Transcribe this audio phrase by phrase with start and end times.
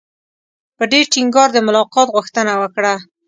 [0.77, 2.93] په ډېر ټینګار د ملاقات غوښتنه وکړه.